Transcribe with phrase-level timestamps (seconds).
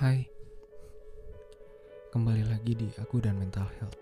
[0.00, 0.24] Hai,
[2.08, 4.00] kembali lagi di Aku dan Mental Health.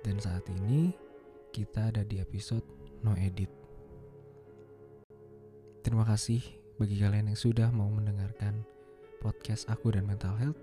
[0.00, 0.88] Dan saat ini
[1.52, 2.64] kita ada di episode
[3.04, 3.52] No Edit.
[5.84, 6.40] Terima kasih
[6.80, 8.64] bagi kalian yang sudah mau mendengarkan
[9.20, 10.56] podcast Aku dan Mental Health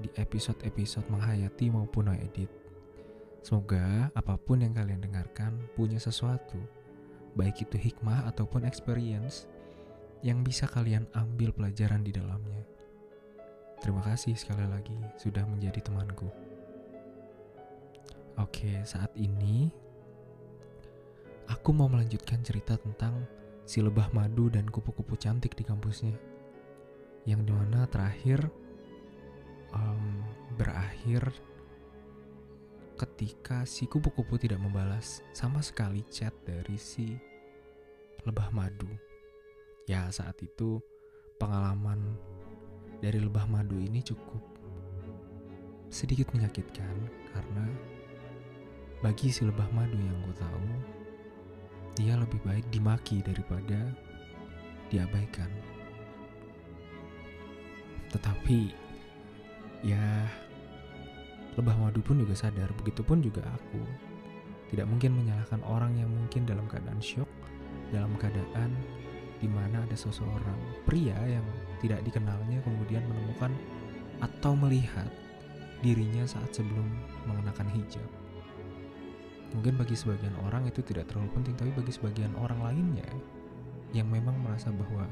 [0.00, 2.48] di episode-episode menghayati maupun No Edit.
[3.44, 6.56] Semoga apa pun yang kalian dengarkan punya sesuatu,
[7.36, 9.44] baik itu hikmah ataupun experience
[10.24, 12.73] yang bisa kalian ambil pelajaran di dalamnya.
[13.84, 16.24] Terima kasih sekali lagi sudah menjadi temanku.
[18.40, 19.68] Oke, saat ini
[21.44, 23.28] aku mau melanjutkan cerita tentang
[23.68, 26.16] si lebah madu dan kupu-kupu cantik di kampusnya.
[27.28, 28.48] Yang di mana terakhir
[29.76, 30.24] um,
[30.56, 31.28] berakhir
[32.96, 37.20] ketika si kupu-kupu tidak membalas sama sekali chat dari si
[38.24, 38.88] lebah madu.
[39.84, 40.80] Ya, saat itu
[41.36, 42.16] pengalaman
[43.00, 44.42] dari lebah madu ini cukup
[45.94, 46.94] sedikit menyakitkan
[47.30, 47.66] karena
[49.04, 50.66] bagi si lebah madu yang gue tahu,
[52.00, 53.92] dia lebih baik dimaki daripada
[54.88, 55.52] diabaikan.
[58.10, 58.72] Tetapi
[59.84, 60.24] ya
[61.60, 63.84] lebah madu pun juga sadar, begitupun juga aku.
[64.72, 67.28] Tidak mungkin menyalahkan orang yang mungkin dalam keadaan syok,
[67.92, 68.72] dalam keadaan
[69.38, 70.58] di mana ada seseorang
[70.88, 71.44] pria yang
[71.80, 73.50] tidak dikenalnya kemudian menemukan
[74.22, 75.08] atau melihat
[75.84, 76.86] dirinya saat sebelum
[77.28, 78.08] mengenakan hijab.
[79.54, 83.06] Mungkin bagi sebagian orang itu tidak terlalu penting, tapi bagi sebagian orang lainnya
[83.94, 85.06] yang memang merasa bahwa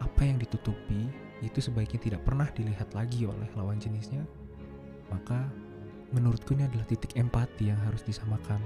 [0.00, 1.10] apa yang ditutupi
[1.44, 4.24] itu sebaiknya tidak pernah dilihat lagi oleh lawan jenisnya,
[5.12, 5.50] maka
[6.14, 8.62] menurutku ini adalah titik empati yang harus disamakan.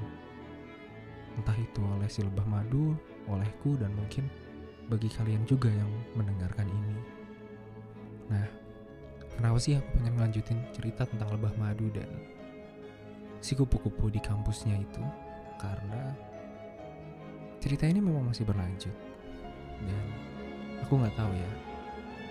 [1.35, 2.95] Entah itu oleh si lebah madu,
[3.27, 4.29] olehku, dan mungkin
[4.91, 6.99] bagi kalian juga yang mendengarkan ini.
[8.31, 8.47] Nah,
[9.39, 12.09] kenapa sih aku pengen melanjutin cerita tentang lebah madu dan
[13.43, 15.03] si kupu-kupu di kampusnya itu?
[15.59, 16.15] Karena
[17.63, 18.91] cerita ini memang masih berlanjut
[19.87, 20.07] dan
[20.83, 21.53] aku nggak tahu ya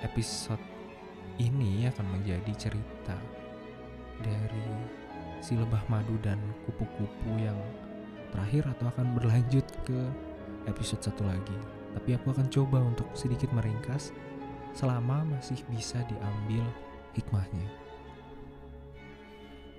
[0.04, 0.60] episode
[1.40, 3.16] ini akan menjadi cerita
[4.20, 4.68] dari
[5.40, 7.56] si lebah madu dan kupu-kupu yang
[8.36, 10.00] terakhir atau akan berlanjut ke
[10.68, 11.58] episode satu lagi
[11.96, 14.16] tapi aku akan coba untuk sedikit meringkas
[14.72, 16.64] selama masih bisa diambil
[17.16, 17.68] hikmahnya.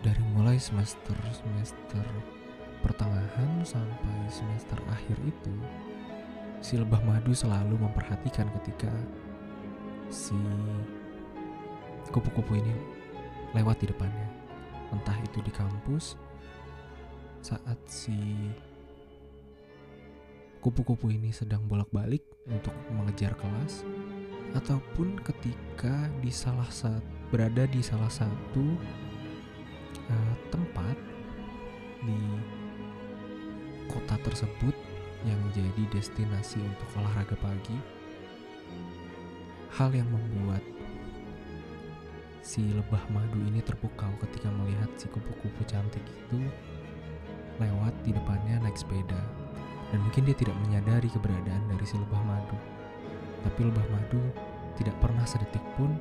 [0.02, 2.02] dari mulai semester semester
[2.82, 5.54] pertengahan sampai semester akhir itu
[6.58, 8.90] si lebah madu selalu memperhatikan ketika
[10.10, 10.34] si
[12.10, 12.74] kupu-kupu ini
[13.54, 14.26] lewat di depannya.
[14.90, 16.18] Entah itu di kampus
[17.38, 18.50] saat si
[20.58, 23.86] kupu-kupu ini sedang bolak-balik untuk mengejar kelas
[24.56, 28.64] ataupun ketika di salah satu berada di salah satu
[30.08, 30.96] uh, tempat
[32.00, 32.20] di
[33.88, 34.72] kota tersebut
[35.26, 37.76] yang jadi destinasi untuk olahraga pagi.
[39.74, 40.64] Hal yang membuat
[42.40, 46.40] si lebah madu ini terpukau ketika melihat si kupu-kupu cantik itu
[47.60, 49.20] lewat di depannya naik sepeda.
[49.88, 52.58] Dan mungkin dia tidak menyadari keberadaan dari si lebah madu.
[53.44, 54.20] Tapi lebah madu
[54.76, 55.96] tidak pernah sedetik pun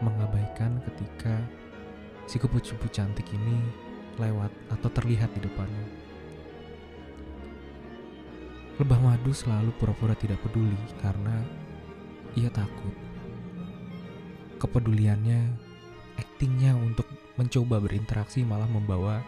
[0.00, 1.40] mengabaikan ketika
[2.26, 3.60] si kupu-kupu cantik ini
[4.16, 5.86] lewat atau terlihat di depannya.
[8.76, 11.40] Lebah madu selalu pura-pura tidak peduli karena
[12.36, 12.92] ia takut.
[14.60, 15.48] Kepeduliannya,
[16.20, 17.08] aktingnya untuk
[17.40, 19.24] mencoba berinteraksi malah membawa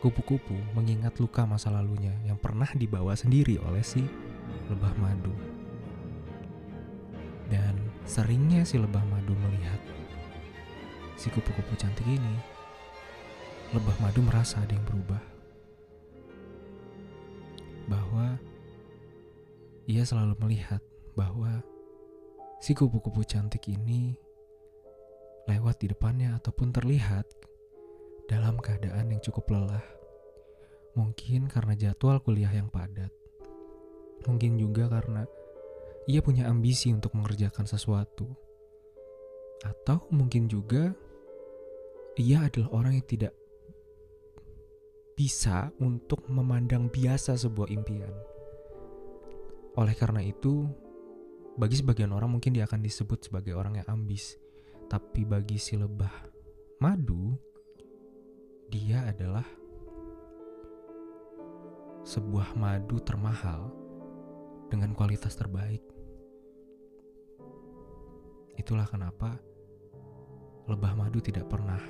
[0.00, 4.00] kupu-kupu mengingat luka masa lalunya yang pernah dibawa sendiri oleh si
[4.72, 5.32] lebah madu.
[7.52, 7.76] Dan
[8.08, 9.80] seringnya si lebah madu melihat
[11.20, 12.34] si kupu-kupu cantik ini,
[13.76, 15.20] lebah madu merasa ada yang berubah
[17.92, 18.40] bahwa
[19.84, 20.80] ia selalu melihat
[21.12, 21.60] bahwa
[22.62, 24.16] si kupu-kupu cantik ini
[25.44, 27.26] lewat di depannya ataupun terlihat
[28.30, 29.82] dalam keadaan yang cukup lelah.
[30.94, 33.10] Mungkin karena jadwal kuliah yang padat.
[34.30, 35.26] Mungkin juga karena
[36.06, 38.30] ia punya ambisi untuk mengerjakan sesuatu.
[39.66, 40.94] Atau mungkin juga
[42.14, 43.34] ia adalah orang yang tidak
[45.18, 48.14] bisa untuk memandang biasa sebuah impian.
[49.74, 50.70] Oleh karena itu,
[51.58, 54.38] bagi sebagian orang mungkin dia akan disebut sebagai orang yang ambis.
[54.88, 56.30] Tapi bagi si lebah
[56.80, 57.36] madu,
[58.70, 59.44] dia adalah
[62.06, 63.74] sebuah madu termahal
[64.70, 65.82] dengan kualitas terbaik.
[68.54, 69.42] Itulah kenapa
[70.70, 71.82] lebah madu tidak pernah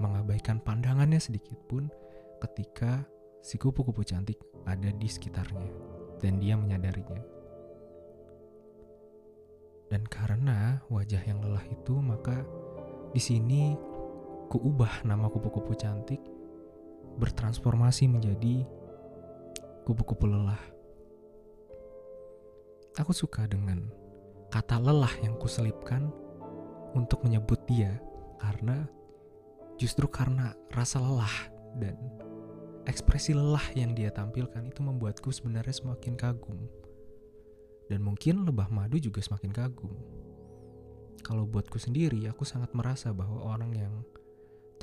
[0.00, 1.92] mengabaikan pandangannya sedikit pun
[2.40, 3.04] ketika
[3.44, 5.68] si kupu-kupu cantik ada di sekitarnya
[6.24, 7.20] dan dia menyadarinya.
[9.92, 12.42] Dan karena wajah yang lelah itu, maka
[13.12, 13.93] di sini
[14.54, 16.22] kuubah nama kupu-kupu cantik
[17.18, 18.62] bertransformasi menjadi
[19.82, 20.62] kupu-kupu lelah.
[22.94, 23.90] Aku suka dengan
[24.54, 26.06] kata lelah yang kuselipkan
[26.94, 27.98] untuk menyebut dia
[28.38, 28.86] karena
[29.74, 31.50] justru karena rasa lelah
[31.82, 31.98] dan
[32.86, 36.62] ekspresi lelah yang dia tampilkan itu membuatku sebenarnya semakin kagum.
[37.90, 39.90] Dan mungkin lebah madu juga semakin kagum.
[41.26, 43.92] Kalau buatku sendiri, aku sangat merasa bahwa orang yang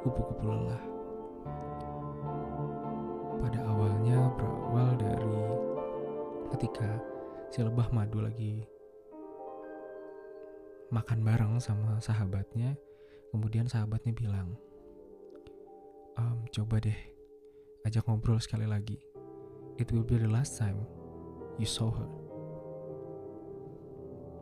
[0.00, 0.80] kupu-kupu lelah.
[3.44, 5.36] Pada awalnya berawal dari
[6.56, 6.96] ketika
[7.52, 8.64] si lebah madu lagi
[10.88, 12.72] makan bareng sama sahabatnya
[13.34, 14.54] kemudian sahabatnya bilang
[16.14, 16.94] um, coba deh
[17.82, 18.94] ajak ngobrol sekali lagi.
[19.74, 20.86] It will be the last time
[21.58, 22.10] you saw her.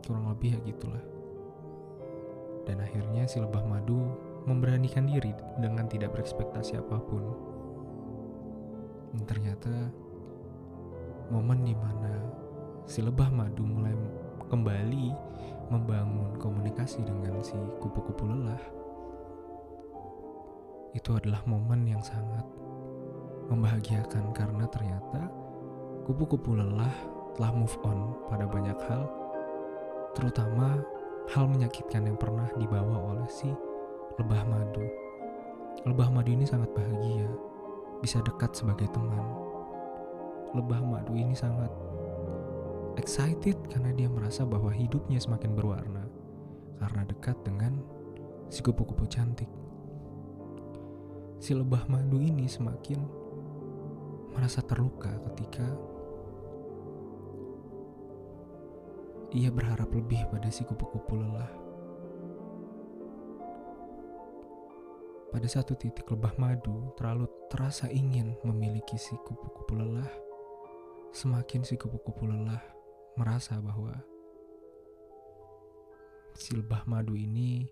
[0.05, 1.01] Kurang lebih ya gitulah.
[2.69, 4.13] Dan akhirnya si lebah madu
[4.45, 7.23] memberanikan diri dengan tidak berekspektasi apa pun.
[9.17, 9.89] Dan ternyata
[11.33, 12.29] momen di mana
[12.85, 13.97] si lebah madu mulai
[14.53, 15.09] kembali
[15.73, 18.82] membangun komunikasi dengan si kupu-kupu lelah
[20.93, 22.45] itu adalah momen yang sangat
[23.49, 25.29] membahagiakan karena ternyata
[26.05, 26.93] kupu-kupu lelah
[27.33, 29.09] telah move on pada banyak hal
[30.13, 30.79] terutama
[31.33, 33.49] hal menyakitkan yang pernah dibawa oleh si
[34.21, 34.85] lebah madu
[35.83, 37.27] lebah madu ini sangat bahagia
[38.03, 39.23] bisa dekat sebagai teman.
[40.51, 41.71] Lebah madu ini sangat
[42.99, 46.03] excited karena dia merasa bahwa hidupnya semakin berwarna
[46.83, 47.79] karena dekat dengan
[48.51, 49.47] si kupu-kupu cantik.
[51.43, 53.03] Si lebah madu ini semakin
[54.31, 55.67] merasa terluka ketika
[59.35, 61.51] ia berharap lebih pada si kupu-kupu lelah.
[65.33, 70.07] pada satu titik lebah madu terlalu terasa ingin memiliki si kupu-kupu lelah.
[71.09, 72.61] Semakin si kupu-kupu lelah
[73.17, 73.97] merasa bahwa
[76.37, 77.65] si lebah madu ini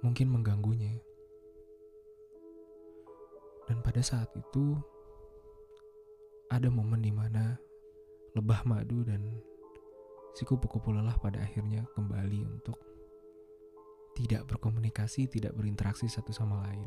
[0.00, 1.07] mungkin mengganggunya.
[3.98, 4.78] Pada saat itu
[6.54, 7.58] ada momen di mana
[8.30, 9.26] lebah madu dan
[10.38, 12.78] si kupu-kupu lelah pada akhirnya kembali untuk
[14.14, 16.86] tidak berkomunikasi, tidak berinteraksi satu sama lain.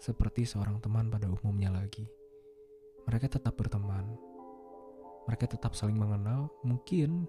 [0.00, 2.08] Seperti seorang teman pada umumnya lagi.
[3.04, 4.08] Mereka tetap berteman.
[5.28, 7.28] Mereka tetap saling mengenal, mungkin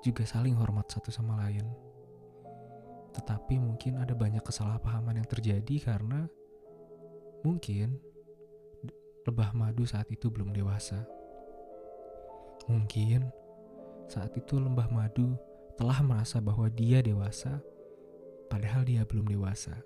[0.00, 1.68] juga saling hormat satu sama lain.
[3.12, 6.24] Tetapi mungkin ada banyak kesalahpahaman yang terjadi karena
[7.42, 8.00] mungkin
[9.24, 11.04] lebah madu saat itu belum dewasa.
[12.68, 13.28] Mungkin
[14.10, 15.36] saat itu lembah madu
[15.78, 17.62] telah merasa bahwa dia dewasa,
[18.50, 19.76] padahal dia belum dewasa.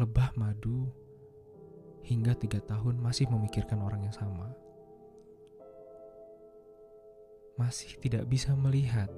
[0.00, 0.88] Lebah madu
[2.06, 4.48] hingga tiga tahun masih memikirkan orang yang sama.
[7.60, 9.12] Masih tidak bisa melihat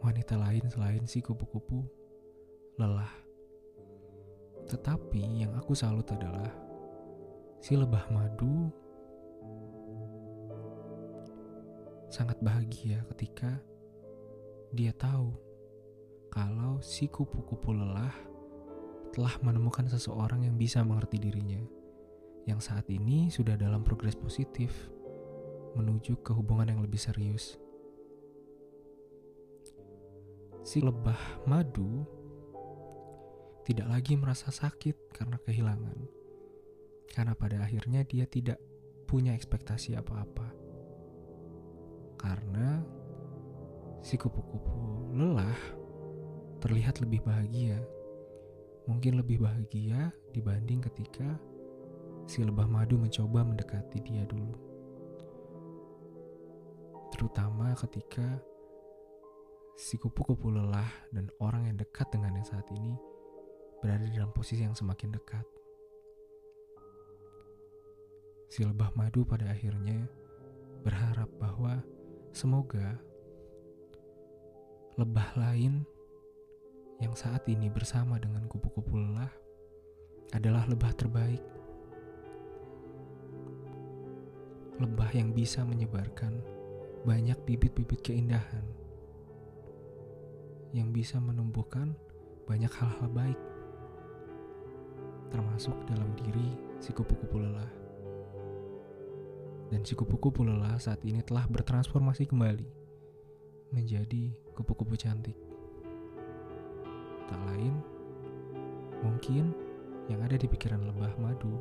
[0.00, 1.82] wanita lain selain si kupu-kupu
[2.78, 3.29] lelah.
[4.68, 6.50] Tetapi yang aku salut adalah
[7.60, 8.68] si lebah madu
[12.10, 13.62] sangat bahagia ketika
[14.74, 15.30] dia tahu
[16.30, 18.14] kalau si kupu-kupu lelah
[19.10, 21.58] telah menemukan seseorang yang bisa mengerti dirinya,
[22.46, 24.70] yang saat ini sudah dalam progres positif
[25.74, 27.58] menuju ke hubungan yang lebih serius.
[30.62, 31.18] Si lebah
[31.50, 32.06] madu
[33.66, 35.98] tidak lagi merasa sakit karena kehilangan,
[37.12, 38.58] karena pada akhirnya dia tidak
[39.10, 40.60] punya ekspektasi apa-apa
[42.20, 42.84] karena
[44.04, 45.56] si kupu-kupu lelah
[46.60, 47.80] terlihat lebih bahagia.
[48.84, 51.40] Mungkin lebih bahagia dibanding ketika
[52.28, 54.52] si lebah madu mencoba mendekati dia dulu.
[57.16, 58.36] Terutama ketika
[59.80, 63.00] si kupu-kupu lelah dan orang yang dekat dengannya saat ini
[63.80, 65.44] berada dalam posisi yang semakin dekat.
[68.52, 70.06] Si lebah madu pada akhirnya
[70.84, 71.80] berharap bahwa
[72.30, 72.94] Semoga
[74.94, 75.82] lebah lain
[77.02, 79.34] yang saat ini bersama dengan kupu-kupu lelah
[80.30, 81.42] adalah lebah terbaik.
[84.78, 86.38] Lebah yang bisa menyebarkan
[87.02, 88.62] banyak bibit-bibit keindahan
[90.70, 91.98] yang bisa menumbuhkan
[92.46, 93.40] banyak hal-hal baik
[95.30, 97.80] termasuk dalam diri si kupu-kupu lelah
[99.70, 102.66] dan si kupu-kupu lelah saat ini telah bertransformasi kembali
[103.70, 105.38] menjadi kupu-kupu cantik.
[107.30, 107.78] Tak lain,
[109.06, 109.54] mungkin
[110.10, 111.54] yang ada di pikiran lebah madu,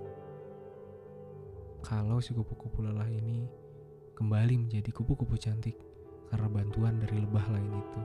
[1.85, 3.45] kalau si kupu-kupu lelah ini
[4.17, 5.77] kembali menjadi kupu-kupu cantik
[6.33, 8.01] karena bantuan dari lebah lain itu.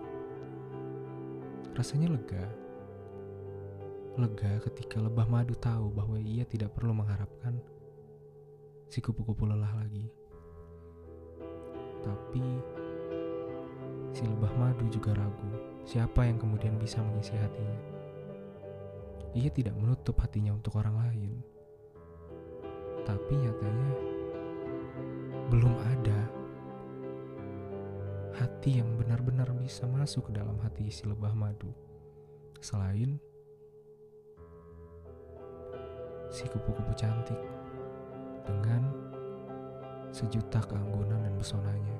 [1.72, 2.44] Rasanya lega.
[4.14, 7.58] Lega ketika lebah madu tahu bahwa ia tidak perlu mengharapkan
[8.86, 10.06] si kupu-kupu lelah lagi.
[11.98, 12.46] Tapi
[14.14, 15.50] si lebah madu juga ragu
[15.82, 17.80] siapa yang kemudian bisa mengisi hatinya.
[19.34, 21.32] Ia tidak menutup hatinya untuk orang lain.
[23.02, 23.90] Tapi nyatanya
[25.50, 26.20] belum ada
[28.38, 31.74] hati yang benar-benar bisa masuk ke dalam hati si lebah madu.
[32.62, 33.18] Selain
[36.34, 37.38] si kupu-kupu cantik
[38.42, 38.90] dengan
[40.10, 41.94] sejuta keanggunan dan pesonanya.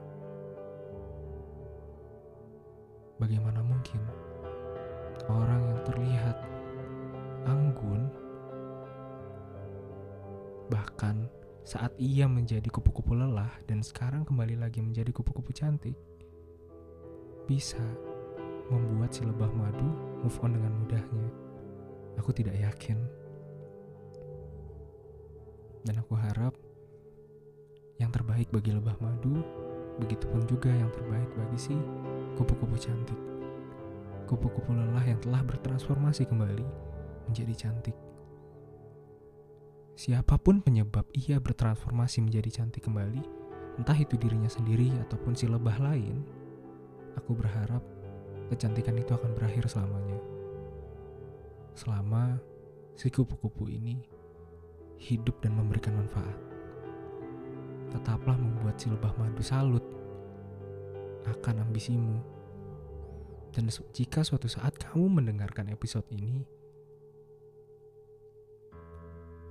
[3.22, 4.02] Bagaimana mungkin
[5.30, 6.36] orang yang terlihat
[7.46, 8.10] anggun
[10.66, 11.30] bahkan
[11.62, 15.94] saat ia menjadi kupu-kupu lelah dan sekarang kembali lagi menjadi kupu-kupu cantik
[17.46, 17.80] bisa
[18.66, 19.86] membuat si lebah madu
[20.26, 21.28] move on dengan mudahnya.
[22.18, 23.23] Aku tidak yakin.
[25.84, 26.56] Dan aku harap
[28.00, 29.44] yang terbaik bagi lebah madu,
[30.00, 31.76] begitupun juga yang terbaik bagi si
[32.34, 33.20] kupu-kupu cantik.
[34.24, 36.66] Kupu-kupu lelah yang telah bertransformasi kembali
[37.28, 37.94] menjadi cantik.
[39.94, 43.22] Siapa pun penyebab ia bertransformasi menjadi cantik kembali,
[43.78, 46.24] entah itu dirinya sendiri ataupun si lebah lain,
[47.14, 47.84] aku berharap
[48.50, 50.18] kecantikan itu akan berakhir selamanya.
[51.78, 52.42] Selama
[52.98, 54.02] si kupu-kupu ini
[54.98, 56.38] hidup dan memberikan manfaat.
[57.94, 59.84] Tetaplah membuat si lebah madu salut
[61.24, 62.18] akan ambisimu.
[63.54, 66.42] Dan jika suatu saat kamu mendengarkan episode ini,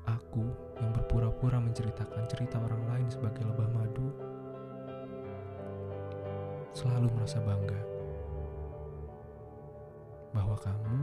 [0.04, 0.44] aku
[0.84, 4.12] yang berpura-pura menceritakan cerita orang lain sebagai lebah madu
[6.76, 7.80] selalu merasa bangga
[10.34, 11.00] bahwa kamu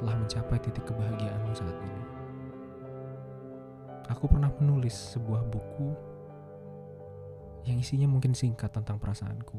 [0.00, 2.15] telah mencapai titik kebahagiaanmu saat ini.
[4.06, 5.90] Aku pernah menulis sebuah buku
[7.66, 9.58] yang isinya mungkin singkat tentang perasaanku,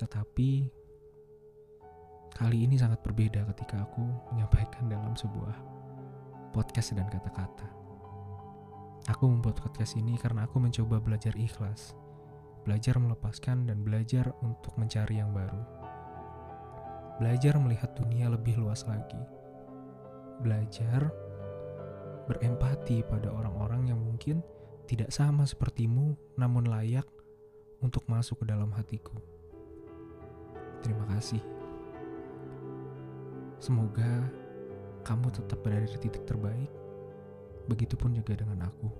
[0.00, 0.72] tetapi
[2.32, 4.00] kali ini sangat berbeda ketika aku
[4.32, 5.52] menyampaikan dalam sebuah
[6.56, 7.68] podcast dan kata-kata.
[9.12, 11.92] Aku membuat podcast ini karena aku mencoba belajar ikhlas,
[12.64, 15.60] belajar melepaskan dan belajar untuk mencari yang baru.
[17.20, 19.20] Belajar melihat dunia lebih luas lagi.
[20.40, 21.12] Belajar
[22.26, 24.40] berempati pada orang-orang yang mungkin
[24.86, 27.06] tidak sama sepertimu namun layak
[27.82, 29.18] untuk masuk ke dalam hatiku.
[30.82, 31.42] Terima kasih.
[33.62, 34.26] Semoga
[35.06, 36.70] kamu tetap berada di titik terbaik.
[37.70, 38.90] Begitupun juga dengan aku,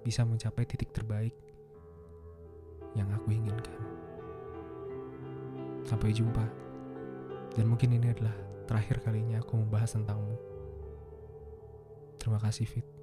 [0.00, 1.36] bisa mencapai titik terbaik
[2.96, 3.80] yang aku inginkan.
[5.84, 6.48] Sampai jumpa.
[7.52, 8.32] Dan mungkin ini adalah
[8.64, 10.49] terakhir kalinya aku membahas tentangmu.
[12.20, 12.99] Terima kasih, Fit.